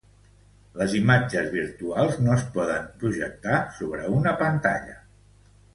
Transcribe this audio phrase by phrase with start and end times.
[0.79, 4.99] Les imatges virtuals no es poden projectar sobre una pantalla.